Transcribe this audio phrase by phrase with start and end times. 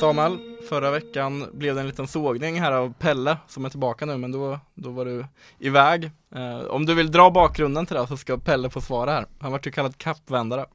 [0.00, 0.38] Samuel,
[0.68, 4.32] förra veckan blev det en liten sågning här av Pelle som är tillbaka nu men
[4.32, 5.26] då, då var du
[5.58, 6.10] iväg.
[6.34, 9.26] Eh, om du vill dra bakgrunden till det så ska Pelle få svara här.
[9.38, 10.66] Han vart ju kallad kappvändare.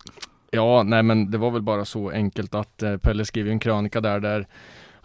[0.52, 4.02] Ja, nej men det var väl bara så enkelt att eh, Pelle skrev en krönika
[4.02, 4.48] där där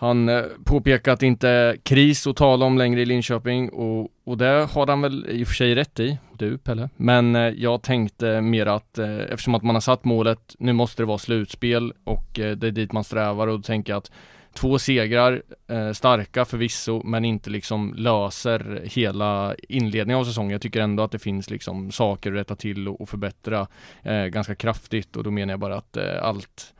[0.04, 4.10] han eh, påpekar att det inte är kris att tala om längre i Linköping och,
[4.24, 6.88] och det har han väl i och för sig rätt i, du Pelle.
[6.96, 11.02] Men eh, jag tänkte mer att eh, eftersom att man har satt målet, nu måste
[11.02, 14.10] det vara slutspel och eh, det är dit man strävar och då tänker jag att
[14.54, 20.50] två segrar, eh, starka förvisso, men inte liksom löser hela inledningen av säsongen.
[20.50, 23.66] Jag tycker ändå att det finns liksom saker att rätta till och, och förbättra
[24.02, 26.74] eh, ganska kraftigt och då menar jag bara att eh, allt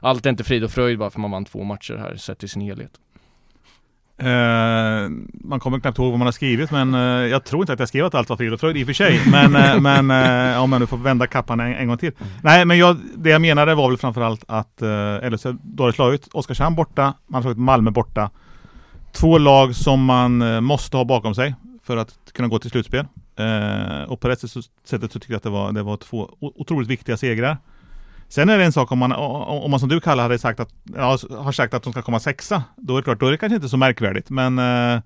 [0.00, 2.48] allt är inte frid och fröjd bara för man vann två matcher här sett i
[2.48, 2.92] sin helhet.
[4.22, 7.78] Uh, man kommer knappt ihåg vad man har skrivit men uh, jag tror inte att
[7.78, 9.20] jag skrev att allt var frid och fröjd i och för sig.
[9.30, 10.10] Men, uh, men
[10.58, 12.12] om jag nu får vända kappan en, en gång till.
[12.18, 12.32] Mm.
[12.42, 16.28] Nej men jag, det jag menade var väl framförallt att uh, LHC dåligt slagit.
[16.32, 18.30] Oskarshamn borta, man har slagit Malmö borta.
[19.12, 23.06] Två lag som man måste ha bakom sig för att kunna gå till slutspel.
[24.06, 27.16] och på det sättet så tycker jag att det var, det var två otroligt viktiga
[27.16, 27.56] segrar.
[28.30, 30.68] Sen är det en sak om man, om man som du Kalle hade sagt att,
[30.96, 32.62] ja, har sagt att de ska komma sexa.
[32.76, 34.30] Då är det klart, då är det kanske inte så märkvärdigt.
[34.30, 35.00] Men eh,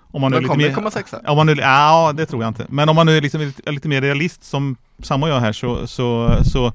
[0.00, 1.20] om man nu är lite mer, komma sexa?
[1.26, 2.66] Om man nu, ja, det tror jag inte.
[2.68, 5.52] Men om man nu är, liksom, är lite mer realist som Sam och jag här
[5.52, 6.72] så, så, så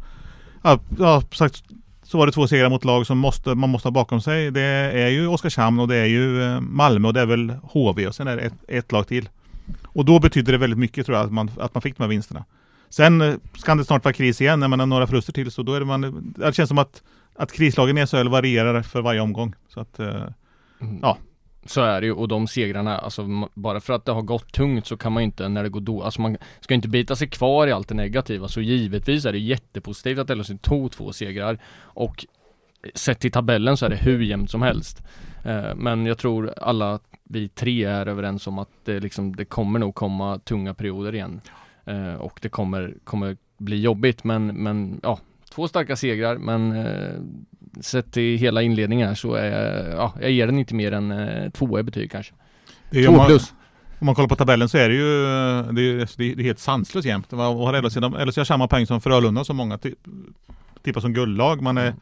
[0.64, 1.64] ja, ja, sagt,
[2.03, 4.52] så var det två segrar mot lag som måste, man måste ha bakom sig.
[4.52, 8.08] Det är ju Oskarshamn och det är ju eh, Malmö och det är väl HV
[8.08, 9.30] och sen är det ett, ett lag till.
[9.86, 12.09] Och då betyder det väldigt mycket tror jag att man, att man fick de här
[12.09, 12.46] vinsterna.
[12.90, 15.64] Sen eh, kan det snart vara kris igen, när man har några förluster till, så
[15.64, 16.34] då är det man...
[16.38, 17.03] Det känns som att,
[17.36, 19.56] att krislagen i SHL varierar för varje omgång.
[19.68, 20.24] Så att, eh,
[20.81, 21.00] mm.
[21.02, 21.18] ja.
[21.66, 24.88] Så är det ju och de segrarna, alltså bara för att det har gått tungt
[24.88, 27.30] så kan man ju inte när det går då, alltså man ska inte bita sig
[27.30, 28.48] kvar i allt det negativa.
[28.48, 32.25] Så givetvis är det jättepositivt att LHC tog två segrar och
[32.96, 35.04] sett till tabellen så är det hur jämnt som helst.
[35.44, 39.80] Eh, men jag tror alla vi tre är överens om att det, liksom, det kommer
[39.80, 41.42] nog komma tunga perioder igen.
[41.88, 47.22] Eh, och det kommer, kommer bli jobbigt men, men ja, två starka segrar men eh,
[47.81, 51.50] sett till hela inledningen här så är ja, jag ger den inte mer än eh,
[51.50, 52.34] två i betyg kanske.
[52.92, 53.53] Två plus.
[54.00, 55.24] Om man kollar på tabellen så är det ju
[55.74, 57.34] det är, det är helt sanslöst jämnt.
[57.34, 57.96] Vad har LHC?
[57.96, 59.80] LHC har samma poäng som Frölunda som många
[60.84, 61.62] tippar som guldlag.
[61.62, 62.00] Man är mm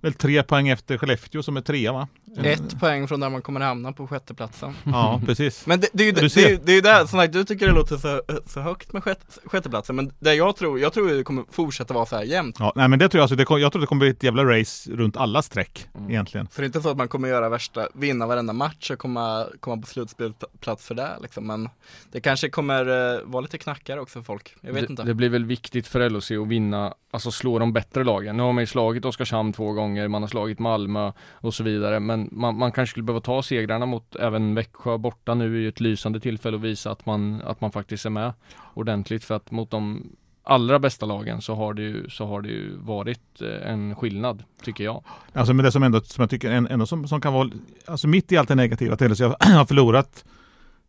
[0.00, 2.08] väl tre poäng efter Skellefteå som är trea va?
[2.42, 4.74] Ett poäng från där man kommer hamna på sjätteplatsen.
[4.84, 5.66] Ja, precis.
[5.66, 7.44] Men det, det, är ju det, det, är, det är ju där, som sagt, du
[7.44, 11.08] tycker det låter så, så högt med sjätte, sjätteplatsen, men det jag tror, jag tror
[11.08, 12.56] det kommer fortsätta vara så här jämnt.
[12.58, 14.44] Ja, nej men det tror jag, alltså, det, jag tror det kommer bli ett jävla
[14.44, 16.10] race runt alla streck mm.
[16.10, 16.46] egentligen.
[16.46, 19.46] Så det är inte så att man kommer göra värsta, vinna varenda match och komma,
[19.60, 21.68] komma på slutspelsplats för det liksom, men
[22.12, 25.02] det kanske kommer uh, vara lite knackare också för folk, jag vet det, inte.
[25.02, 28.36] Det blir väl viktigt för LHC att vinna, alltså slå de bättre lagen.
[28.36, 32.00] Nu har man ju slagit Oskarshamn två gånger, man har slagit Malmö och så vidare.
[32.00, 35.68] Men man, man kanske skulle behöva ta segrarna mot även Växjö borta nu är ju
[35.68, 38.32] ett lysande tillfälle att visa att man, att man faktiskt är med
[38.74, 39.24] ordentligt.
[39.24, 40.02] För att mot de
[40.42, 44.42] allra bästa lagen så har det ju, så har det ju varit eh, en skillnad,
[44.62, 45.04] tycker jag.
[45.32, 47.50] Alltså men det som ändå, som jag tycker ändå som, som kan vara,
[47.86, 50.24] alltså mitt i allt det negativa, att LHC har förlorat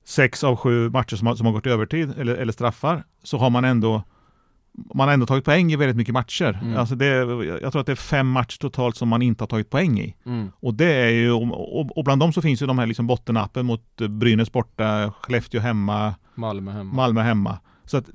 [0.05, 3.49] sex av sju matcher som har, som har gått övertid eller, eller straffar, så har
[3.49, 4.03] man ändå
[4.95, 6.59] man har ändå tagit poäng i väldigt mycket matcher.
[6.61, 6.77] Mm.
[6.77, 7.05] Alltså det,
[7.61, 10.15] jag tror att det är fem matcher totalt som man inte har tagit poäng i.
[10.25, 10.51] Mm.
[10.59, 13.65] Och det är ju, och, och, bland dem så finns ju de här liksom bottenappen
[13.65, 16.93] mot Brynäs borta, Skellefteå hemma, Malmö hemma.
[16.93, 17.59] Malmö hemma.
[17.85, 18.05] Så att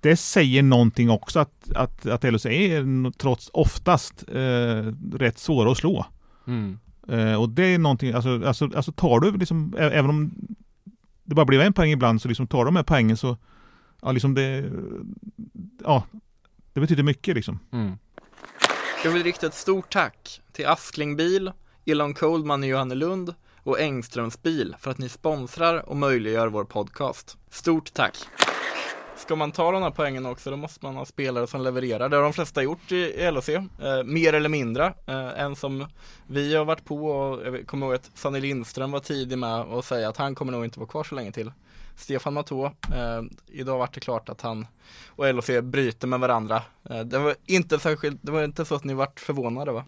[0.00, 5.78] det säger någonting också att, att, att LHC är trots oftast eh, rätt svåra att
[5.78, 6.06] slå.
[6.46, 6.78] Mm.
[7.08, 10.34] Eh, och det är någonting, alltså, alltså, alltså tar du liksom, även om
[11.24, 13.36] det bara blir en poäng ibland, så liksom tar de här poängen så
[14.04, 14.70] ja, liksom det,
[15.84, 16.04] ja,
[16.72, 17.58] det betyder mycket liksom.
[17.72, 17.92] Mm.
[19.04, 21.52] Jag vill rikta ett stort tack till Askling Bil,
[21.86, 27.38] Elon Coldman i Johannelund och Engströms bil för att ni sponsrar och möjliggör vår podcast.
[27.50, 28.16] Stort tack!
[29.16, 32.08] Ska man ta de här poängen också då måste man ha spelare som levererar.
[32.08, 33.64] Det har de flesta gjort i LHC, eh,
[34.04, 34.94] mer eller mindre.
[35.06, 35.86] Eh, en som
[36.26, 39.84] vi har varit på och jag kommer ihåg att Sanny Lindström var tidig med att
[39.84, 41.50] säga att han kommer nog inte vara kvar så länge till.
[41.96, 42.64] Stefan Matå.
[42.94, 44.66] Eh, idag vart det klart att han
[45.08, 46.62] och LHC bryter med varandra.
[46.90, 49.84] Eh, det var inte särskilt, det var inte så att ni vart förvånade va?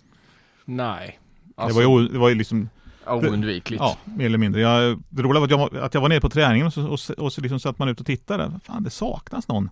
[0.64, 1.20] Nej,
[1.56, 2.68] Alltså, det, var ju, det var ju liksom
[3.06, 3.80] ja, oundvikligt.
[3.80, 4.60] Ja, mer eller mindre.
[4.60, 7.24] Jag, det roliga var att jag, att jag var nere på träningen och så, och,
[7.24, 8.60] och så liksom satt man ut och tittade.
[8.64, 9.70] Fan, det saknas någon.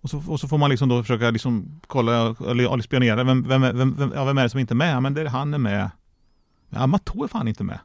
[0.00, 3.24] Och så, och så får man liksom då försöka liksom kolla eller spionera.
[3.24, 5.02] Vem, vem, vem, vem, ja, vem är det som inte är med?
[5.02, 5.90] Men det är han är med.
[6.68, 7.78] Ja, Matto är fan inte med.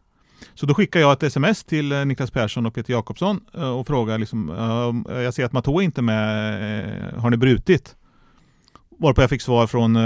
[0.54, 3.88] Så då skickar jag ett sms till eh, Niklas Persson och Peter Jakobsson eh, och
[3.88, 4.50] frågar liksom,
[5.08, 7.96] jag ser att Matto är inte med, har ni brutit?
[9.00, 9.98] Varpå jag fick svar från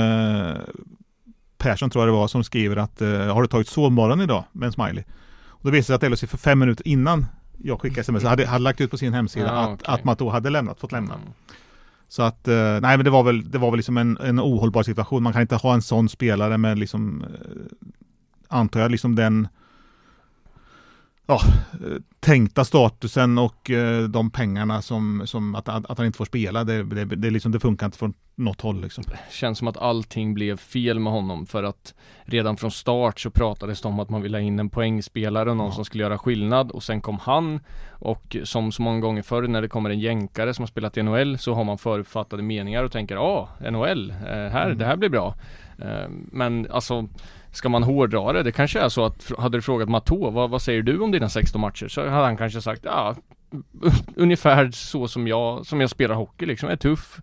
[1.58, 4.44] Persson tror jag det var som skriver att har du tagit sovmorgon idag?
[4.52, 5.04] Med en smiley.
[5.48, 7.26] Och då visade det sig att LHC för fem minuter innan
[7.58, 9.96] jag skickade sms hade, hade lagt ut på sin hemsida ja, att, okay.
[9.96, 11.14] att Matto hade lämnat, fått lämna.
[11.14, 11.28] Mm.
[12.08, 12.46] Så att,
[12.82, 15.24] nej men det var väl, det var väl liksom en, en ohållbar situation.
[15.24, 17.26] Man kan inte ha en sån spelare med liksom,
[18.48, 19.48] antar jag, liksom den
[21.32, 21.42] ja,
[22.20, 26.64] tänkta statusen och eh, de pengarna som, som att, att, han inte får spela.
[26.64, 29.04] Det, det, det, liksom, det funkar inte från något håll liksom.
[29.30, 31.94] Känns som att allting blev fel med honom för att
[32.24, 35.66] redan från start så pratades det om att man ville ha in en poängspelare någon
[35.66, 35.72] ja.
[35.72, 39.62] som skulle göra skillnad och sen kom han och som så många gånger förr när
[39.62, 42.92] det kommer en jänkare som har spelat i NHL så har man förutfattade meningar och
[42.92, 44.78] tänker ja, ah, NHL, eh, här, mm.
[44.78, 45.36] det här blir bra.
[45.78, 47.08] Eh, men alltså
[47.52, 50.62] Ska man hårdra det, det kanske är så att hade du frågat Matå, vad, vad
[50.62, 51.88] säger du om dina 16 matcher?
[51.88, 53.16] Så hade han kanske sagt, ja
[54.16, 57.22] Ungefär så som jag, som jag spelar hockey liksom, är tuff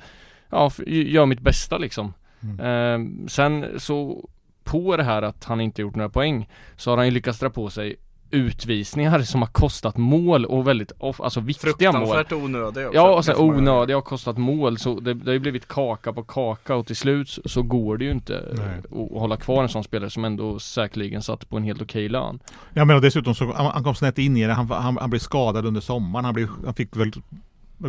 [0.50, 2.60] Ja, gör mitt bästa liksom mm.
[2.60, 4.28] eh, Sen så
[4.64, 7.50] på det här att han inte gjort några poäng Så har han ju lyckats dra
[7.50, 7.96] på sig
[8.30, 12.06] utvisningar som har kostat mål och väldigt, alltså viktiga mål.
[12.06, 12.96] Fruktansvärt onödiga också.
[12.96, 16.22] Ja, och sen onödiga och kostat mål så det, det har ju blivit kaka på
[16.22, 18.38] kaka och till slut så går det ju inte
[18.84, 22.38] att hålla kvar en sån spelare som ändå säkerligen satt på en helt okej lön.
[22.74, 25.20] Ja men och dessutom så, han kom snett in i det, han, han, han blev
[25.20, 27.12] skadad under sommaren, han, blev, han fick väl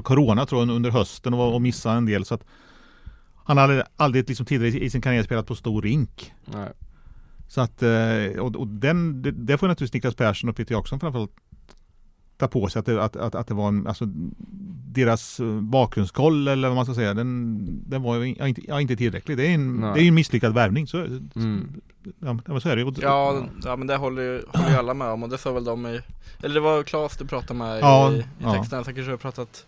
[0.04, 2.44] Corona tror jag under hösten och, och missade en del så att
[3.44, 6.34] Han hade aldrig liksom tidigare i sin karriär spelat på stor rink.
[6.46, 6.70] Nej.
[7.50, 11.00] Så att, eh, och, och den, det, det får naturligtvis Niklas Persson och Peter Jackson
[11.00, 11.32] framförallt
[12.38, 14.06] ta på sig att det, att, att, att det var en, alltså
[14.92, 17.60] deras eh, bakgrundskoll eller vad man ska säga, den,
[17.90, 19.38] den var ju inte, ja, inte tillräcklig.
[19.38, 20.88] Det är en, det är en misslyckad värvning.
[20.88, 20.98] Så,
[21.36, 21.82] mm.
[22.20, 25.24] ja, så är det ja, ja, men det håller ju, håller ju alla med om
[25.24, 26.02] och det sa väl de i,
[26.44, 28.84] eller det var Claes du pratade med ja, i, i texten, ja.
[28.84, 29.66] så kanske har pratat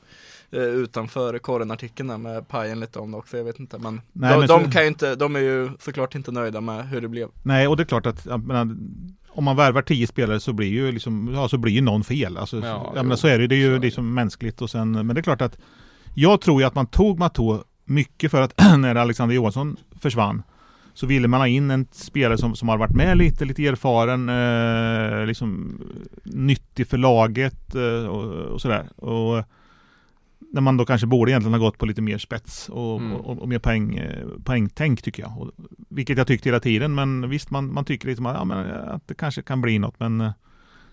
[0.57, 4.39] utanför korren-artikeln där med Pajen lite om det också, jag vet inte men, Nej, de,
[4.39, 7.29] men de kan ju inte, de är ju såklart inte nöjda med hur det blev
[7.43, 8.75] Nej och det är klart att, menar,
[9.29, 12.37] om man värvar tio spelare så blir ju liksom, ja så blir ju någon fel
[12.37, 13.81] alltså, ja, jag menar, så är det, det är ju så.
[13.81, 15.57] liksom mänskligt och sen, men det är klart att
[16.13, 20.43] Jag tror ju att man tog Matå mycket för att när Alexander Johansson försvann
[20.93, 24.29] så ville man ha in en spelare som, som har varit med lite, lite erfaren,
[24.29, 25.81] eh, liksom
[26.23, 28.89] nyttig för laget eh, och, och sådär.
[28.95, 29.43] Och
[30.51, 33.13] när man då kanske borde egentligen ha gått på lite mer spets och, mm.
[33.13, 35.37] och, och, mer poäng, eh, poängtänk tycker jag.
[35.37, 35.51] Och,
[35.89, 39.07] vilket jag tyckte hela tiden, men visst man, man tycker liksom att, ja, eh, att
[39.07, 40.31] det kanske kan bli något, men eh,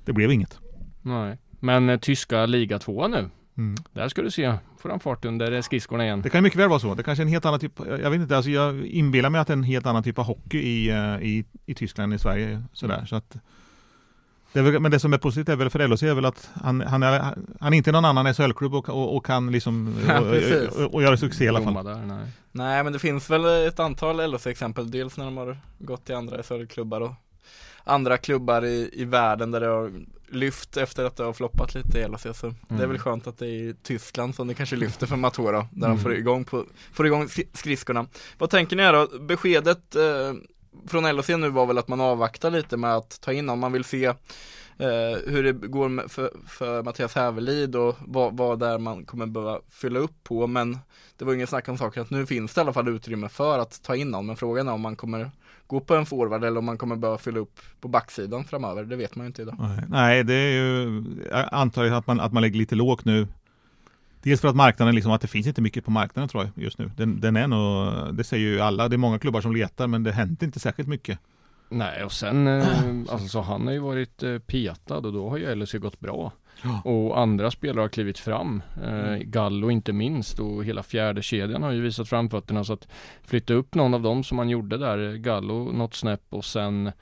[0.04, 0.58] det blev inget.
[1.02, 3.30] Nej, men tyska liga två nu.
[3.56, 3.76] Mm.
[3.92, 6.22] Där ska du se, får han fart under skridskorna igen.
[6.22, 6.94] Det kan mycket väl vara så.
[6.94, 9.46] Det kanske är en helt annan typ, jag vet inte, alltså jag inbillar mig att
[9.46, 10.90] det är en helt annan typ av hockey i,
[11.22, 12.62] i, i Tyskland än i Sverige.
[12.72, 12.94] Sådär.
[12.94, 13.06] Mm.
[13.06, 13.36] Så att,
[14.52, 16.80] det väl, men det som är positivt är väl för LHC är väl att han,
[16.80, 20.20] han, är, han är inte någon annan SHL-klubb och, och, och, kan liksom ja,
[20.76, 21.84] och, och, och, göra succé i alla fall.
[21.84, 22.26] Där, nej.
[22.52, 22.84] nej.
[22.84, 27.00] men det finns väl ett antal LHC-exempel, dels när de har gått till andra SHL-klubbar
[27.00, 27.12] och
[27.84, 29.92] andra klubbar i, i världen där det har
[30.30, 32.56] lyft efter att det har floppat lite i LHC så mm.
[32.68, 32.90] det är mm.
[32.90, 35.96] väl skönt att det är i Tyskland som det kanske lyfter för Matora där mm.
[35.96, 38.06] de får igång, på, får igång skridskorna.
[38.38, 39.18] Vad tänker ni här då?
[39.18, 40.32] Beskedet eh,
[40.86, 43.60] från LHC nu var väl att man avvaktar lite med att ta in honom.
[43.60, 44.14] man vill se eh,
[45.26, 49.98] hur det går för, för Mattias Hävelid och vad, vad där man kommer behöva fylla
[49.98, 50.78] upp på men
[51.16, 53.58] det var ingen snack om saken att nu finns det i alla fall utrymme för
[53.58, 55.30] att ta in någon men frågan är om man kommer
[55.66, 58.96] gå på en forward eller om man kommer behöva fylla upp på backsidan framöver, det
[58.96, 59.56] vet man ju inte idag.
[59.88, 63.26] Nej, det är ju, jag antar att man, att man lägger lite lågt nu
[64.28, 66.78] Dels för att marknaden, liksom, att det finns inte mycket på marknaden tror jag just
[66.78, 66.90] nu.
[66.96, 70.02] Den, den är nog, det säger ju alla, det är många klubbar som letar men
[70.02, 71.18] det händer inte särskilt mycket.
[71.68, 72.66] Nej och sen, eh,
[73.08, 76.32] alltså så han har ju varit eh, petad och då har ju LHC gått bra.
[76.62, 76.80] Ja.
[76.84, 78.62] Och andra spelare har klivit fram.
[78.82, 79.30] Eh, mm.
[79.30, 82.88] Gallo inte minst och hela fjärde kedjan har ju visat framfötterna så att
[83.24, 86.92] flytta upp någon av dem som man gjorde där, Gallo något snäpp och sen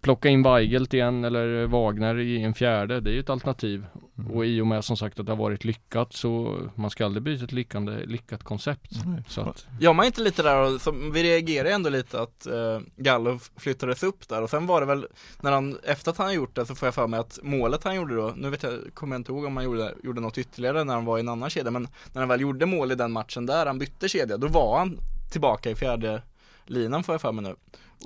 [0.00, 3.86] plocka in Weigelt igen eller Wagner i en fjärde, det är ju ett alternativ.
[4.18, 4.30] Mm.
[4.30, 7.22] Och i och med som sagt att det har varit lyckat så man ska aldrig
[7.22, 9.04] byta ett lyckande, lyckat koncept.
[9.04, 9.22] Mm.
[9.28, 9.66] Så att...
[9.80, 13.38] Ja, man är inte lite där och så, vi reagerar ändå lite att uh, Gallo
[13.56, 15.06] flyttades upp där och sen var det väl
[15.40, 17.96] när han, efter att han gjort det så får jag för mig att målet han
[17.96, 20.84] gjorde då, nu vet jag, kommer jag inte ihåg om han gjorde, gjorde något ytterligare
[20.84, 23.12] när han var i en annan kedja, men när han väl gjorde mål i den
[23.12, 24.98] matchen där han bytte kedja, då var han
[25.32, 26.22] tillbaka i fjärde
[26.66, 27.54] linan får jag för mig nu.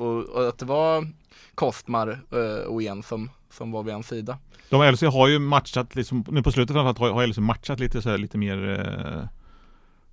[0.04, 1.06] Och, och att det var
[1.54, 4.38] Kostmar eh, och en som, som var vid en sida.
[4.70, 8.02] De LC har ju matchat, liksom, nu på slutet framförallt har, har LC matchat lite
[8.02, 8.68] så här, lite mer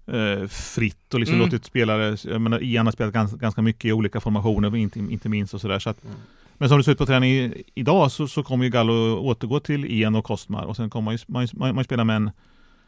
[0.07, 1.45] eh, eh, fritt och liksom Mm.
[1.45, 5.29] låtit spelare, jag menar Ian har spelat ganska, ganska mycket i olika formationer, inte, inte
[5.29, 5.79] minst och sådär.
[5.79, 6.15] Så att, Mm.
[6.57, 9.85] Men som det ser ut på träning idag så, så kommer ju Gallo återgå till
[9.85, 12.31] Ian och Kostmar och sen kommer man ju, man, man, man spela med en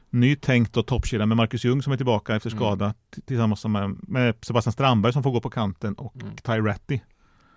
[0.09, 2.57] ny tänkt och toppkedja med Marcus Ljung som är tillbaka efter Mm.
[2.59, 6.35] skada t- tillsammans med, med Sebastian Strandberg som får gå på kanten och Mm.
[6.35, 6.99] Ty Ratty.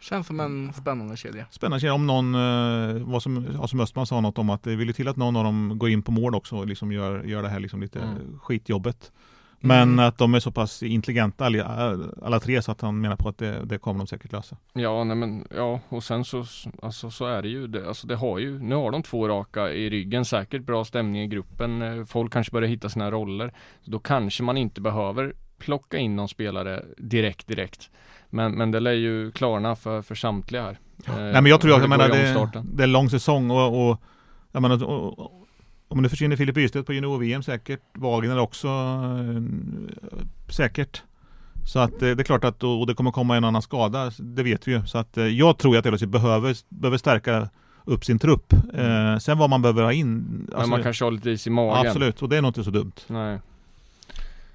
[0.01, 1.47] Känns som en spännande kedja.
[1.51, 4.77] Spännande kedja om någon, eh, vad som, ja, som Östman sa något om att det
[4.77, 7.43] vill till att någon av dem går in på mål också och liksom gör, gör
[7.43, 8.39] det här liksom lite Mm.
[8.43, 9.13] skitjobbet.
[9.63, 10.07] Men Mm.
[10.09, 11.65] att de är så pass intelligenta alla,
[12.23, 14.57] alla tre så att han menar på att det, det kommer de säkert lösa.
[14.73, 16.45] Ja, nej men ja, och sen så,
[16.83, 17.67] alltså så är det ju.
[17.67, 21.23] Det, alltså det har ju, nu har de två raka i ryggen, säkert bra stämning
[21.23, 21.83] i gruppen.
[21.83, 23.53] eh, Folk kanske börjar hitta sina roller.
[23.85, 27.91] Då kanske man inte behöver plocka in någon spelare direkt, direkt.
[28.31, 30.79] Men, men det lär ju klarna för, för samtliga här.
[31.07, 34.03] Eh, Nej men jag tror att, jag menar det, det är lång säsong och, och
[34.53, 35.40] jag menar, och, och,
[35.91, 39.43] om det försvinner Filip Bystedt på junior-VM säkert, Wagner också eh,
[40.49, 41.03] säkert.
[41.67, 44.43] Så att eh, det är klart att och det kommer komma en annan skada, det
[44.43, 44.87] vet vi ju.
[44.87, 47.49] Så att eh, jag tror att LHC behöver, behöver stärka
[47.85, 48.53] upp sin trupp.
[48.53, 51.51] Eh, sen vad man behöver ha in, Men alltså, man kanske har lite is i
[51.51, 51.87] magen.
[51.87, 52.93] absolut, och det är nog inte så dumt.
[53.07, 53.39] Nej.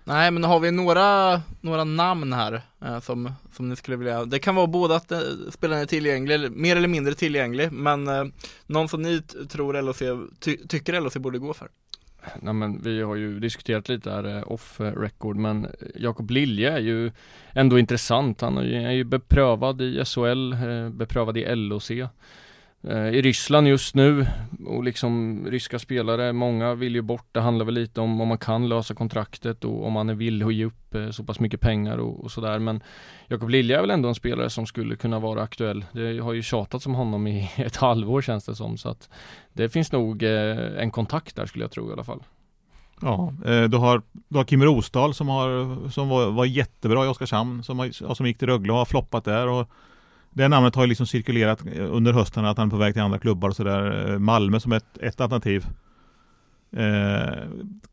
[0.08, 4.40] Nej men har vi några, några namn här eh, som, som ni skulle vilja, det
[4.40, 5.20] kan vara både att eh,
[5.52, 8.24] spelaren är tillgänglig, eller mer eller mindre tillgänglig, men eh,
[8.66, 11.70] någon som ni tror LHC, ty, tycker LHC borde gå för?
[12.40, 16.32] Nej men vi har ju diskuterat lite här eh, off eh, record men eh, Jakob
[16.32, 17.12] Lilje är ju
[17.54, 18.42] ändå intressant.
[18.42, 20.54] Han är ju, beprövad i SHL,
[20.92, 21.92] beprövad i LOC.
[22.88, 24.28] Eh, I Ryssland just nu
[24.66, 27.28] och liksom ryska spelare, många vill ju bort.
[27.32, 30.46] Det handlar väl lite om om man kan lösa kontraktet och om man är villig
[30.46, 32.60] att ge upp eh, så pass mycket pengar och, och sådär.
[32.60, 32.84] Men
[33.28, 35.86] Jakob Lilja är väl ändå en spelare som skulle kunna vara aktuell.
[35.92, 38.78] Det har ju tjatats om honom i ett halvår känns det som.
[38.78, 39.10] Så att
[39.54, 42.24] det finns nog eh, en kontakt där skulle jag tro i alla fall.
[43.02, 43.34] Ja,
[43.70, 47.80] du har, du har Kim Rosdahl som, har, som var, var jättebra i Oskarshamn, som,
[47.80, 49.48] har, som gick till Rögle och har floppat där.
[49.48, 49.70] Och
[50.36, 53.20] det namnet har ju liksom cirkulerat under hösten att han är på väg till andra
[53.20, 54.12] klubbar och sådär.
[54.12, 55.66] Eh, Malmö som ett, ett alternativ.
[56.72, 57.44] Eh,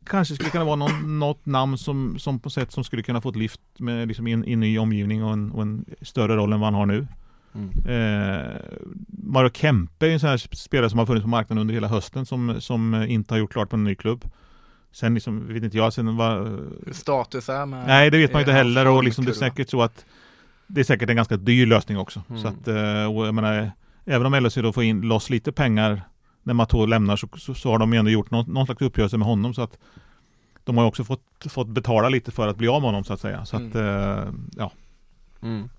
[0.03, 3.29] kanske skulle kunna vara någon, något namn som, som på sätt som skulle kunna få
[3.29, 6.35] ett lyft med liksom i en, i en ny omgivning och en, och en större
[6.35, 7.07] roll än vad han har nu.
[7.53, 7.69] Mm.
[7.69, 8.61] Eh,
[9.07, 12.25] Mario Kempe är en sån här spelare som har funnits på marknaden under hela hösten
[12.25, 14.25] som, som inte har gjort klart på en ny klubb.
[14.91, 16.59] Sen liksom, vet inte jag, sen vad...
[16.91, 19.69] Status är med Nej, det vet man ju inte heller och liksom det är säkert
[19.69, 20.05] så att
[20.73, 22.21] det är säkert en ganska dyr lösning också.
[22.29, 22.41] Mm.
[22.41, 23.71] Så att, eh, och jag menar,
[24.05, 26.01] även om LHC då får in loss lite pengar
[26.43, 29.17] när Mato lämnar så, så, så har de ju ändå gjort någon, någon slags uppgörelse
[29.17, 29.77] med honom så att
[30.63, 33.13] de har ju också fått, fått betala lite för att bli av med honom så
[33.13, 33.45] att säga.
[33.45, 34.71] Så att, eh, ja.
[35.41, 35.69] Mm.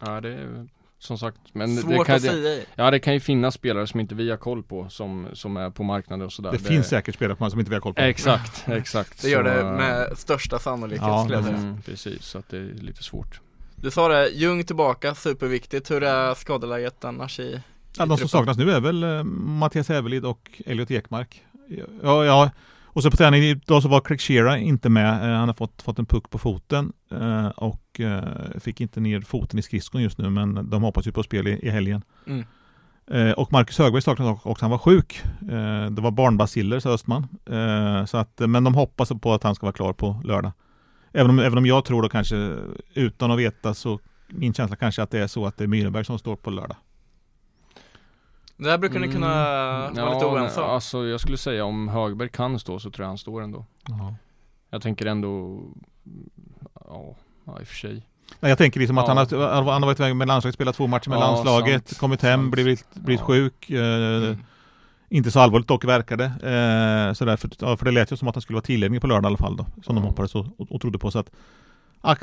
[0.00, 0.66] Ja det är
[0.98, 2.64] som sagt men Svårt det kan, att det, säga.
[2.74, 5.70] Ja det kan ju finnas spelare som inte vi har koll på som, som är
[5.70, 8.00] på marknaden och sådär Det, finns säkert spelare på som inte vi har koll på.
[8.00, 11.56] Exakt, exakt Det gör Så, det med största sannolikhet Ja, skulle jag säga.
[11.56, 13.40] mm, Precis, så att det är lite svårt
[13.82, 15.90] Du sa det, Ljung tillbaka, superviktigt.
[15.90, 17.60] Hur är skadeläget annars i, i
[17.98, 21.44] Ja, de som saknas nu är väl eh, Mattias Hävelid och Elliot Ekmark.
[22.02, 22.50] Ja, ja.
[22.84, 25.30] Och så på träning idag så var Craig Shearer inte med.
[25.30, 28.00] Eh, Han har fått, fått en puck på foten eh, och
[28.60, 31.66] fick inte ner foten i skridskon just nu men de hoppas ju på spel i,
[31.66, 32.02] i helgen.
[32.26, 32.44] Mm.
[33.36, 35.22] Och Marcus Högberg saknas också, han var sjuk.
[35.90, 37.26] Det var barnbaciller sa Östman.
[38.06, 40.52] Så att, men de hoppas på att han ska vara klar på lördag.
[41.12, 42.36] Även om, även om jag tror då kanske,
[42.94, 43.98] utan att veta så
[44.28, 46.76] min känsla kanske att det är så att det är Myrenberg som står på lördag.
[48.56, 49.28] Det här brukar ni kunna
[49.90, 53.18] vara lite oense alltså jag skulle säga om Högberg kan stå så tror jag han
[53.18, 54.14] står ändå Ja.
[54.70, 55.62] Jag tänker ändå
[56.74, 58.06] Ja, ja i och för sig
[58.40, 59.14] Nej, jag tänker liksom att Ja.
[59.14, 61.98] han, har, han har varit iväg med landslaget, spelat två matcher med Ja, landslaget, sant.
[62.00, 62.52] kommit hem, Sant.
[62.52, 63.26] blivit, blivit Ja.
[63.26, 63.70] sjuk.
[63.70, 63.76] Eh,
[64.22, 64.36] Mm.
[65.12, 66.24] Inte så allvarligt dock verkade.
[66.24, 69.06] Eh, sådär, för, ja, för det lät ju som att han skulle vara tillgänglig på
[69.06, 70.10] lördag i alla fall då, som de Ja.
[70.10, 71.10] hoppades och, och, och trodde på.
[71.10, 71.30] Så att,
[72.02, 72.14] k-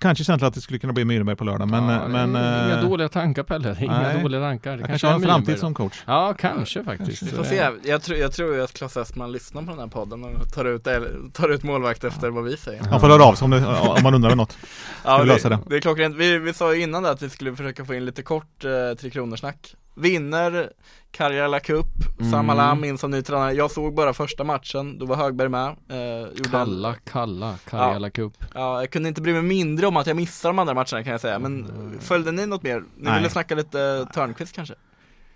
[0.00, 1.84] kanske känslan att det skulle kunna bli Myrenberg på lördag, men...
[1.88, 4.22] ja, eh, men det är Inga eh, dåliga tankar Pelle, det är inga nej.
[4.22, 6.02] dåliga tankar Det jag kanske har en framtid Myrberg som coach.
[6.06, 7.70] Ja, kanske faktiskt Vi får se.
[7.84, 10.84] Jag tror, jag tror att Klas Östman lyssnar på den här podden och tar ut,
[11.32, 12.82] tar ut målvakt efter vad vi säger.
[12.82, 14.56] Han får höra av sig om, det, om man undrar något.
[15.04, 15.58] Ja, vi det?
[15.68, 16.16] det är klockrent.
[16.16, 18.70] Vi, vi sa ju innan det att vi skulle försöka få in lite kort eh,
[19.00, 19.74] Tre Kronor-snack.
[19.94, 20.70] Vinner
[21.12, 21.86] Karjala Cup,
[22.20, 22.30] Mm.
[22.32, 23.52] Samalam in som ny tränare.
[23.52, 25.66] Jag såg bara första matchen, då var Högberg med.
[25.66, 30.06] Eh, gjorde Kalla, kalla, Karjala Cup Ja, jag kunde inte bry mig mindre om att
[30.06, 31.38] jag missade de andra matcherna kan jag säga.
[31.38, 32.00] Men Mm.
[32.00, 32.80] följde ni något mer?
[32.80, 33.16] Ni Nej.
[33.18, 34.74] ville snacka lite Törnqvist kanske?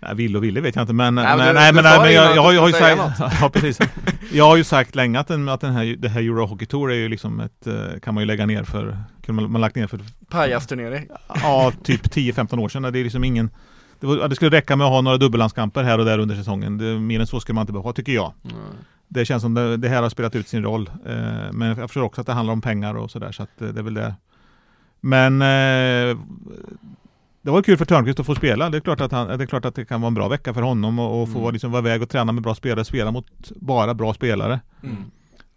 [0.01, 1.83] Nej, vill och ville vet jag inte men Nej, men nej, du- nej, du men,
[1.83, 3.01] sa nej, det men jag, har ju- sagt
[3.41, 3.79] Ja precis
[4.31, 6.91] Jag har ju sagt länge att, den, att den här, det här Euro Hockey Tour
[6.91, 9.75] är ju liksom ett eh, Kan man ju lägga ner för Kunde man, man lagt
[9.75, 9.99] ner för
[10.29, 11.07] Pajasturnering.
[11.27, 13.49] Ja typ 10-15 år sedan Det är liksom ingen
[13.99, 16.77] det, var, det skulle räcka med att ha några dubbellandskamper här och där under säsongen
[16.77, 18.55] det, Mer än så skulle man inte behöva ha tycker jag Mm.
[19.11, 21.13] Det känns som det, det här har spelat ut sin roll eh,
[21.51, 23.79] Men jag förstår också att det handlar om pengar och sådär så att eh, det
[23.79, 24.15] är väl det
[25.01, 26.17] Men eh,
[27.41, 28.69] Det var kul för Törnqvist att få spela.
[28.69, 30.53] Det är klart att, han, det, är klart att det kan vara en bra vecka
[30.53, 31.53] för honom och, och få Mm.
[31.53, 34.59] liksom vara iväg och träna med bra spelare, spela mot bara bra spelare.
[34.83, 35.03] Mm.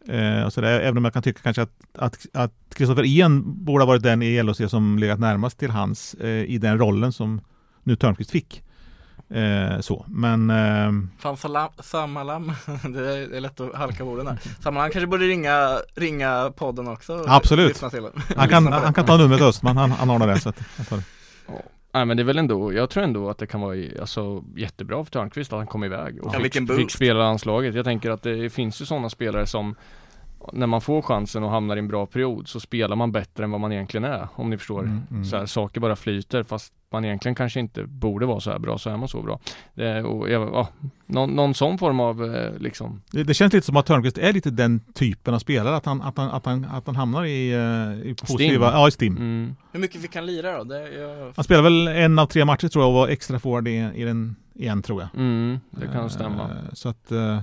[0.08, 3.82] Eh, och så där, även om jag kan tycka kanske att, att, att Kristoffer borde
[3.84, 7.40] ha varit den i LHC som legat närmast till hans eh, i den rollen som
[7.82, 8.62] nu Törnqvist fick.
[9.30, 12.52] Eh, så, men eh, Fan salam, Samalam,
[12.92, 14.38] det är lätt att halka på orden där.
[14.60, 17.24] Samalam kanske borde ringa, ringa podden också.
[17.26, 17.80] Absolut.
[18.36, 20.40] han, kan, han kan ta numret till Östman, han, han har det.
[20.40, 21.02] Så att, jag tar det.
[21.94, 25.04] Nej men det är väl ändå, jag tror ändå att det kan vara alltså, jättebra
[25.04, 27.74] för Törnqvist att han kom iväg och Ja, fick, vilken fick spela landslaget.
[27.74, 29.74] Jag tänker att det finns ju sådana spelare som
[30.52, 33.50] när man får chansen och hamnar i en bra period så spelar man bättre än
[33.50, 34.28] vad man egentligen är.
[34.34, 34.80] Om ni förstår.
[34.82, 35.24] Mm, mm.
[35.24, 38.78] Så här, saker bara flyter fast man egentligen kanske inte borde vara så här bra
[38.78, 39.40] så är man så bra.
[39.74, 40.68] Det, och, ja, ja,
[41.06, 44.32] någon, någon sån form av eh, liksom Det, det känns lite som att Törnqvist är
[44.32, 47.52] lite den typen av spelare, att han, att han, att han, att han hamnar i,
[47.52, 49.16] eh, i positiva, ja i STIM.
[49.16, 50.64] mm, Hur mycket fick han lira då?
[50.64, 51.32] Det, jag...
[51.36, 54.04] Han spelade väl en av tre matcher tror jag och var extra forward i, i
[54.04, 55.08] den igen tror jag.
[55.14, 56.42] mm, det kan stämma.
[56.42, 57.40] Eh, Så att eh,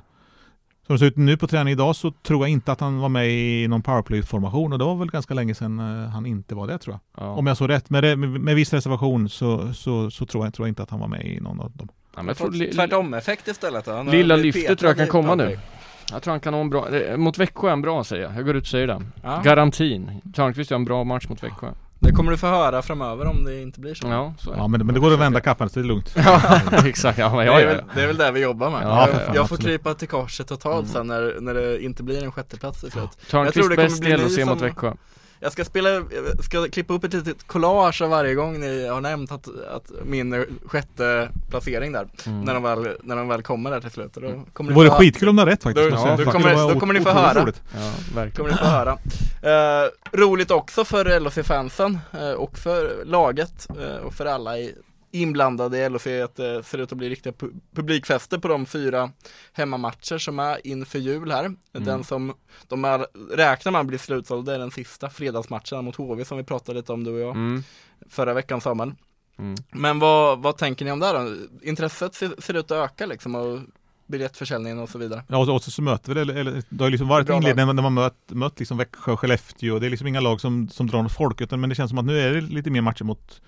[0.89, 3.09] som det ser ut nu på träning idag så tror jag inte att han var
[3.09, 6.67] med i någon powerplay-formation och det var väl ganska länge sedan eh, han inte var
[6.67, 7.25] det tror jag.
[7.25, 7.31] Ja.
[7.31, 10.53] Om jag såg rätt, med, det, med, med viss reservation så, så, så tror, jag,
[10.53, 11.87] tror jag inte att han var med i någon av dem.
[12.15, 13.87] Ja, men jag tror, Tvärtom-effekt istället.
[13.87, 15.59] Han Lilla lyftet tror jag kan komma nu.
[16.11, 18.35] jag tror han kan ha en bra, eh, mot Växjö är han bra säger jag.
[18.35, 19.01] Jag går ut och säger det.
[19.23, 19.41] Ja.
[19.43, 20.21] Garantin.
[20.35, 21.67] Törnqvist gör en bra match mot Växjö.
[22.01, 24.07] Det kommer du få höra framöver om det inte blir så.
[24.07, 26.11] Ja, så Ja men, men det går att vända kappan så det är lugnt.
[26.15, 27.17] Ja, exakt.
[27.19, 28.81] Ja, men Det, ja, är ja, väl, det är väl där vi jobbar med.
[28.83, 30.93] Ja, jag, fan, jag får krypa till korset totalt Mm.
[30.93, 33.03] sen när, när det inte blir en sjätteplats till slut.
[33.03, 33.75] Jag tror Törnqvist det
[34.07, 34.93] kommer bäst i som- mot Växjö.
[35.41, 36.03] Jag ska spela, jag
[36.43, 40.45] ska klippa upp ett litet collage av varje gång ni har nämnt att, att min
[40.65, 42.41] sjätte placering där, Mm.
[42.41, 44.13] när, de väl, när de väl kommer där till slut.
[44.13, 45.89] Då kommer Det ni vore skitkul om det är rätt faktiskt.
[45.89, 47.45] Då- jag då kommer- då kommer ni få höra.
[48.15, 48.97] Ja, kommer ni få höra.
[49.41, 54.75] Eh, roligt också för LHC-fansen eh, och för laget eh, och för alla i,
[55.11, 59.11] inblandade i LHC att det ser ut att bli riktiga pu- publikfester på de fyra
[59.53, 61.51] hemmamatcher som är inför jul här.
[61.71, 62.33] Den som
[62.67, 66.37] de är, räknar med att bli slutsåld det är den sista fredagsmatchen mot HV som
[66.37, 67.63] vi pratade lite om du och jag Mm.
[68.09, 68.91] förra veckan Samuel.
[69.39, 69.55] Mm.
[69.71, 71.35] Men vad, vad tänker ni om det här då?
[71.61, 73.59] Intresset ser, ser ut att öka liksom och
[74.07, 75.23] biljettförsäljningen och så vidare.
[75.27, 77.75] Ja, och så, och så, så möter vi det, eller, det har liksom varit inledningen
[77.75, 79.79] när man mött, mött liksom Växjö Skellefteå.
[79.79, 81.97] Det är liksom inga lag som, som drar något folk, utan men det känns som
[81.97, 83.41] att nu är det lite mer matcher mot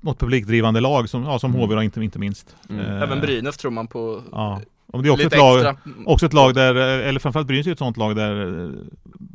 [0.00, 1.60] mot publikdrivande lag som, ja, som Mm.
[1.62, 2.56] HV då, inte, inte minst.
[2.68, 2.86] Mm.
[2.86, 4.60] Eh, Även Brynäs tror man på Ja.
[4.92, 5.76] Och det är också ett lag, extra.
[6.06, 8.70] också ett lag där, eller framförallt Brynäs är ett sånt lag där eh,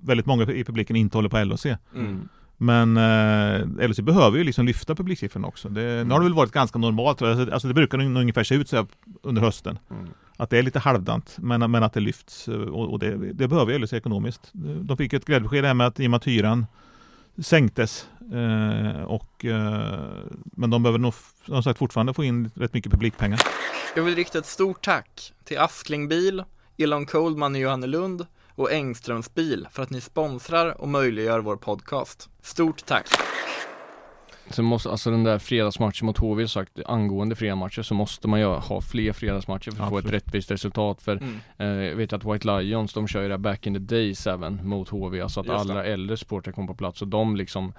[0.04, 1.66] väldigt många i publiken inte håller på LHC.
[1.96, 2.30] Mm.
[2.58, 5.70] Men eh, LHC behöver ju liksom lyfta publiksiffrorna också.
[5.70, 7.22] Det, Nu har det väl varit ganska normalt.
[7.22, 8.86] Alltså, alltså det brukar nog ungefär se ut så här
[9.24, 9.80] under hösten.
[9.92, 10.06] Mm.
[10.38, 12.48] Att det är lite halvdant, men, men att det lyfts.
[12.48, 14.50] eh, Och, och det, det behöver LHC ekonomiskt.
[14.82, 16.66] De fick ett glädjebesked här med att i och med att hyran
[17.38, 18.08] sänktes.
[18.34, 20.00] Eh, och, eh,
[20.42, 21.14] men de behöver nog
[21.46, 23.40] som sagt fortfarande få in rätt mycket publikpengar.
[23.96, 26.44] Jag vill rikta ett stort tack till Askling Bil,
[26.78, 32.30] Elon Coldman i Johannelund och Engströms bil för att ni sponsrar och möjliggör vår podcast.
[32.42, 33.08] Stort tack!
[34.50, 38.46] Så måste, alltså den där fredagsmatchen mot HV sagt, angående fredagsmatcher så måste man ju
[38.46, 40.24] ha fler fredagsmatcher för att få ett Absolut.
[40.28, 41.40] rättvist resultat för Mm.
[41.58, 44.68] eh, Jag vet att White Lions, de kör ju det back in the days även
[44.68, 45.74] mot HV, alltså att Just det.
[45.74, 47.74] alla äldre supportrar kommer på plats och de liksom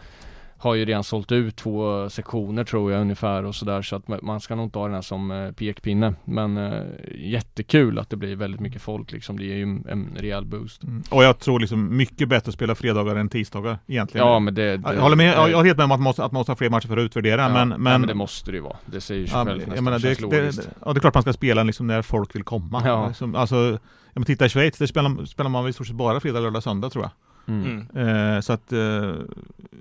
[0.59, 4.23] har ju redan sålt ut två sektioner tror jag ungefär och sådär så att ma-
[4.23, 6.83] man ska nog inte ha den här som eh, pekpinne Men eh,
[7.15, 11.03] jättekul att det blir väldigt mycket folk liksom, det ger ju en, rejäl boost Mm.
[11.11, 14.27] Och jag tror liksom mycket bättre att spela fredagar än tisdagar egentligen.
[14.27, 16.25] Ja men det, det jag håller med, jag, jag helt med om att man måste,
[16.25, 18.51] att man måste ha fler matcher för att utvärdera, ja, men, men, men det måste
[18.51, 20.69] det ju vara, det säger sig Ja, självt nästan, menar, det, det, logiskt.
[20.85, 22.83] ja, det är klart man ska spela liksom när folk vill komma.
[22.85, 23.09] Ja.
[23.09, 26.21] Liksom, alltså, ja, men titta i Schweiz, där spelar, spelar man i stort sett bara
[26.21, 27.11] fredag, lördag, söndag tror jag.
[27.49, 27.87] Mm.
[28.35, 29.15] Eh, så att eh,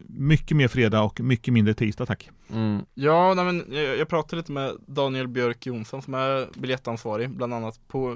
[0.08, 2.30] mycket mer fredag och mycket mindre tisdag tack.
[2.54, 2.86] Mm.
[2.94, 7.54] Ja, nej, men jag, jag pratade lite med Daniel Björk Jonsson som är biljettansvarig bland
[7.54, 8.16] annat på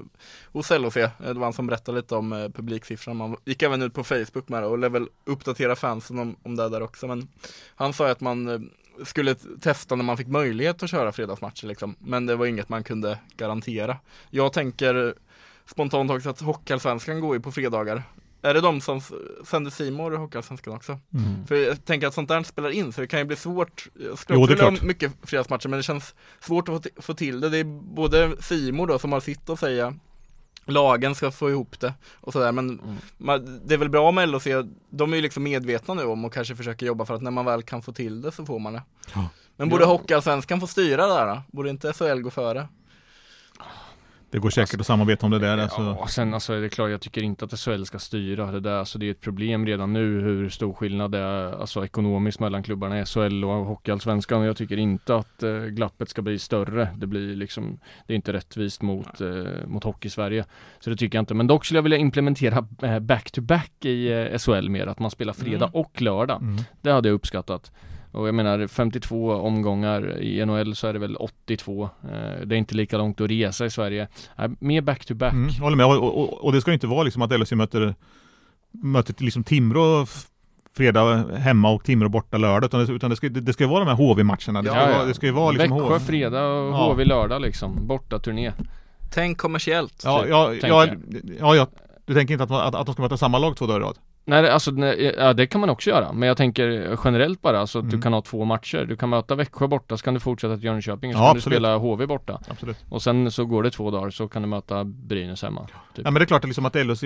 [0.51, 0.97] hos LHC.
[0.97, 3.27] Eh, Det var han som berättade lite om eh, publiksiffrorna.
[3.27, 6.55] Man gick även ut på Facebook med det och lär väl uppdatera fansen om, om
[6.55, 7.07] det där också.
[7.07, 7.27] Men
[7.75, 8.59] han sa att man eh,
[9.03, 11.95] skulle testa när man fick möjlighet att köra fredagsmatcher liksom.
[11.99, 13.97] Men det var inget man kunde garantera.
[14.29, 15.13] Jag tänker
[15.65, 18.03] spontant också att Hockeyallsvenskan går ju på fredagar.
[18.41, 19.02] Är det de som
[19.45, 20.99] sänder Simor och Hockeyallsvenskan också?
[21.13, 21.47] Mm.
[21.47, 24.17] För jag tänker att sånt där spelar in så det kan ju bli svårt Jag
[24.17, 27.39] skulle också vilja ha mycket fredagsmatcher men det känns svårt att få, ti- få till
[27.41, 27.63] det Det är
[27.95, 29.93] både Simor då som har sitt att säga
[30.65, 32.95] Lagen ska få ihop det och sådär men Mm.
[33.17, 34.47] man, det är väl bra med LHC
[34.89, 37.45] De är ju liksom medvetna nu om och kanske försöker jobba för att när man
[37.45, 38.82] väl kan få till det så får man det
[39.15, 39.30] Ja.
[39.56, 39.88] Men borde Ja.
[39.88, 41.41] Hockeyallsvenskan få styra det där då?
[41.52, 42.67] Borde inte SHL gå före?
[44.31, 45.57] Det går säkert att samarbeta om det där.
[45.57, 45.81] Alltså.
[45.99, 48.71] Ja, sen alltså det är klart, jag tycker inte att SHL ska styra det där.
[48.79, 52.63] Alltså det är ett problem redan nu hur stor skillnad det är alltså ekonomiskt mellan
[52.63, 54.41] klubbarna i SHL och Hockeyallsvenskan.
[54.43, 56.87] Jag tycker inte att eh, glappet ska bli större.
[56.97, 59.27] Det blir liksom, det är inte rättvist mot, eh,
[59.67, 60.45] mot Hockey-Sverige.
[60.79, 61.33] Så det tycker jag inte.
[61.33, 64.87] Men dock skulle jag vilja implementera eh, back-to-back i eh, SHL mer.
[64.87, 65.69] Att man spelar fredag Mm.
[65.81, 66.41] och lördag.
[66.41, 66.63] Mm.
[66.81, 67.71] Det hade jag uppskattat.
[68.11, 71.83] Och jag menar 52 omgångar i NHL så är det väl 82.
[72.03, 74.07] Eh, det är inte lika långt att resa i Sverige.
[74.37, 75.33] Eh, mer back-to-back.
[75.33, 75.85] Mm, håller med.
[75.85, 77.95] Och, och, och det ska ju inte vara liksom att LHC möter,
[78.71, 80.05] möter liksom Timrå
[80.77, 82.65] fredag hemma och Timrå borta lördag.
[82.67, 84.61] Utan det, utan det, ska, det, det ska ju vara de här HV-matcherna.
[84.61, 84.97] Det, ska Ja, ja.
[84.97, 85.99] vara- det ska ju vara liksom Växjö HV.
[86.05, 86.91] fredag och Ja.
[86.91, 87.87] HV lördag liksom.
[87.87, 88.51] Borta turné.
[89.11, 90.87] Tänk kommersiellt Ja, typ, ja, ja,
[91.39, 91.67] ja, ja.
[92.05, 93.97] Du tänker inte att, att, att de ska möta samma lag två dagar i rad?
[94.29, 96.13] Nej det- alltså, nej, ja det kan man också göra.
[96.13, 97.95] Men jag tänker generellt bara, alltså att Mm.
[97.95, 98.85] du kan ha två matcher.
[98.89, 101.43] Du kan möta Växjö borta, så kan du fortsätta till Jönköping, så Ja, kan absolut.
[101.43, 102.39] du spela HV borta.
[102.49, 102.77] Absolut.
[102.89, 105.61] Och sen så går det två dagar, så kan du möta Brynäs hemma.
[105.95, 106.05] Typ.
[106.05, 107.03] Ja men det är klart att, liksom att LHC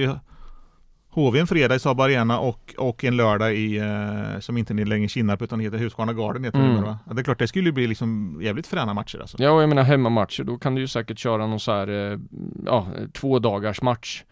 [1.09, 4.85] HV en fredag i Saab Arena och, och en lördag i, eh, som inte är
[4.85, 6.75] längre Kinnarp utan heter Husqvarna Garden heter det Mm.
[6.75, 6.99] numera, va?
[7.07, 9.37] ja, Det är klart det skulle ju bli liksom jävligt fräna matcher alltså.
[9.39, 12.19] Ja och jag menar hemmamatcher, då kan du ju säkert köra någon så här, eh,
[12.65, 14.23] ja, två dagars match.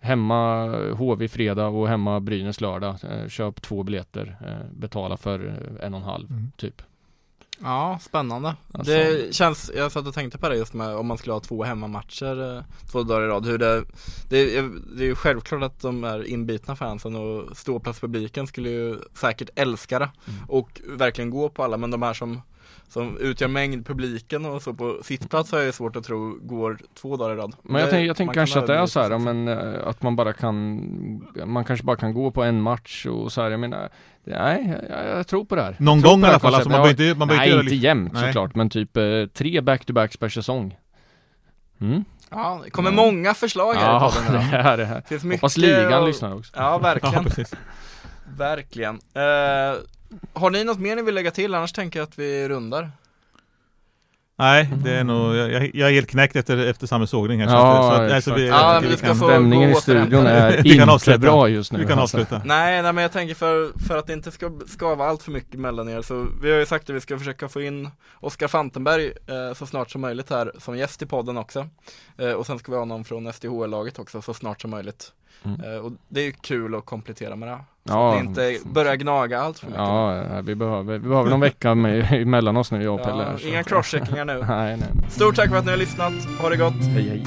[0.00, 2.96] Hemma HV fredag och hemma Brynäs lördag.
[3.10, 5.46] Eh, köp två biljetter, eh, betala för
[5.80, 6.52] eh, en och en halv, Mm.
[6.56, 6.82] typ.
[7.62, 8.54] Ja, spännande.
[8.72, 11.40] Alltså- Det känns, jag satt och tänkte på det just med om man skulle ha
[11.40, 13.46] två hemmamatcher två dagar i rad.
[13.46, 13.84] Hur det,
[14.28, 18.96] det, är- det är ju självklart att de är inbitna fansen och ståplatspubliken skulle ju
[19.14, 20.40] säkert älska det Mm.
[20.48, 21.76] och verkligen gå på alla.
[21.76, 22.42] Men de här som,
[22.90, 27.16] som utgör mängd publiken och så på sittplats har jag svårt att tro går två
[27.16, 27.54] dagar i rad.
[27.62, 30.32] Men jag, tänker, kan kanske att det är så här, men, eh, att man bara
[30.32, 30.80] kan
[31.46, 33.88] Man kanske bara kan gå på en match och så här, jag menar
[34.24, 36.82] Nej, jag, jag tror på det här Någon gång i här alla fall, alltså, man
[36.82, 38.22] behöver inte, man behöver Nej, inte inte göra jämt Nej.
[38.26, 39.02] såklart, men typ eh,
[39.34, 40.76] tre back-to-backs per säsong
[41.80, 42.04] mm.
[42.30, 43.04] Ja, det kommer Mm.
[43.06, 44.66] många förslag här i Ja, podden det idag.
[44.72, 47.24] är det här finns mycket Hoppas ligan och- lyssnar också Ja, verkligen.
[47.36, 47.44] Ja.
[48.36, 48.94] Verkligen.
[49.14, 49.78] Eh,
[50.32, 51.54] har ni något mer ni vill lägga till?
[51.54, 52.90] Annars tänker jag att vi rundar.
[54.38, 57.46] Nej, det är nog, jag, jag- är helt knäckt efter, efter samma sågning här.
[57.48, 60.26] så Ja, att- så att, alltså, vi, Ja, vi ska kan, få- Stämningen i studion
[60.26, 61.18] är Vi kan inte avsluta.
[61.18, 62.16] bra just nu vi kan alltså.
[62.16, 62.42] avsluta.
[62.44, 65.60] Nej, nej men jag tänker för, för att det inte ska skava allt för mycket
[65.60, 69.06] mellan er så vi har ju sagt att vi ska försöka få in Oskar Fantenberg
[69.06, 71.68] eh, så snart som möjligt här som gäst i podden också.
[72.18, 75.12] Eh, och sen ska vi ha någon från SDHL-laget också så snart som möjligt.
[75.44, 75.60] Mm.
[75.60, 77.58] Eh, och det är kul att komplettera med det.
[77.84, 78.14] Så Ja.
[78.16, 79.78] att inte börjar gnaga allt för mycket.
[79.80, 83.48] Ja, vi behöver, vi behöver någon vecka med, emellan oss nu jag och Pelle Ja,
[83.48, 84.44] inga crosscheckingar nu.
[84.48, 86.12] Nej, nej, Stort tack för att ni har lyssnat.
[86.40, 86.74] Ha det gott.
[86.74, 87.24] hej hej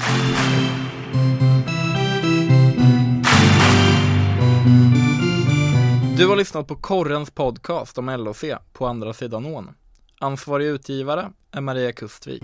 [6.16, 9.70] Du har lyssnat på Korrens podcast om LOC på andra sidan ån.
[10.20, 12.42] Ansvarig utgivare är Maria Kustvik.